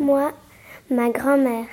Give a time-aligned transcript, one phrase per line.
[0.00, 0.32] Moi,
[0.90, 1.66] ma grand-mère.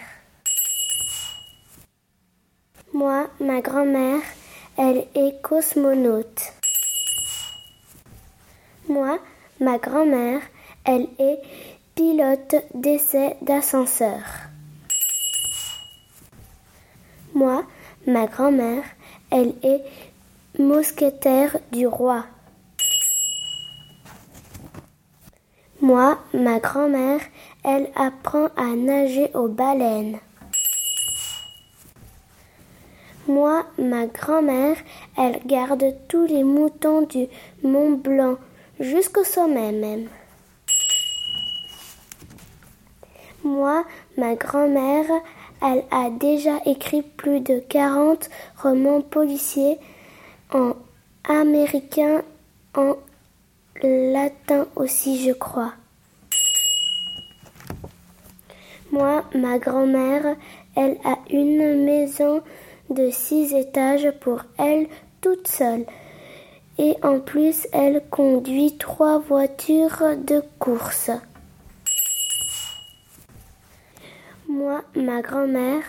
[2.91, 4.21] Moi, ma grand-mère,
[4.77, 6.53] elle est cosmonaute.
[8.89, 9.19] Moi,
[9.59, 10.41] ma grand-mère,
[10.85, 11.39] elle est
[11.93, 14.23] pilote d'essai d'ascenseur.
[17.35, 17.63] Moi,
[18.07, 18.85] ma grand-mère,
[19.29, 19.83] elle est
[20.57, 22.25] mousquetaire du roi.
[25.85, 27.19] Moi, ma grand-mère,
[27.63, 30.17] elle apprend à nager aux baleines.
[33.27, 34.77] Moi, ma grand-mère,
[35.15, 37.27] elle garde tous les moutons du
[37.61, 38.37] Mont Blanc
[38.79, 40.07] jusqu'au sommet même.
[43.43, 43.85] Moi,
[44.17, 45.05] ma grand-mère,
[45.61, 48.27] elle a déjà écrit plus de 40
[48.63, 49.77] romans policiers
[50.51, 50.73] en
[51.29, 52.23] américain,
[52.75, 52.95] en
[54.13, 55.73] latin aussi, je crois.
[58.91, 60.35] Moi, ma grand-mère,
[60.75, 62.41] elle a une maison
[62.89, 64.87] de six étages pour elle
[65.21, 65.85] toute seule.
[66.77, 71.11] Et en plus, elle conduit trois voitures de course.
[74.47, 75.83] Moi, ma grand-mère,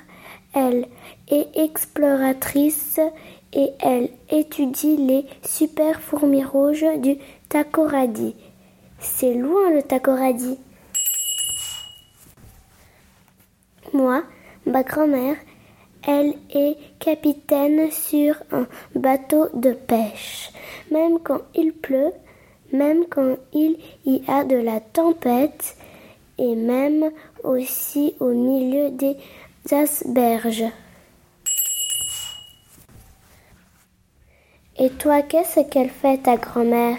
[0.55, 0.87] elle
[1.29, 3.01] est exploratrice
[3.53, 7.17] et elle étudie les super fourmis rouges du
[7.49, 8.35] Takoradi.
[8.99, 10.59] C'est loin le Takoradi.
[13.93, 14.23] Moi,
[14.67, 15.37] ma grand-mère,
[16.07, 20.51] elle est capitaine sur un bateau de pêche.
[20.91, 22.13] Même quand il pleut,
[22.73, 25.77] même quand il y a de la tempête
[26.39, 27.11] et même
[27.43, 29.17] aussi au milieu des
[29.73, 30.65] asperges.
[34.79, 36.99] Et toi, qu'est-ce qu'elle fait ta grand-mère?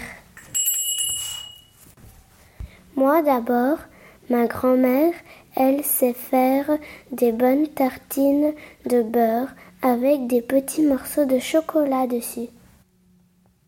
[2.95, 3.77] Moi d'abord,
[4.31, 5.13] ma grand-mère,
[5.55, 6.65] elle sait faire
[7.11, 8.53] des bonnes tartines
[8.87, 9.49] de beurre
[9.83, 12.49] avec des petits morceaux de chocolat dessus.